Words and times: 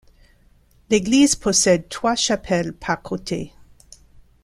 L'église 0.89 1.35
possède 1.35 1.87
trois 1.87 2.15
chapelles 2.15 2.73
par 2.73 3.03
côté. 3.03 3.53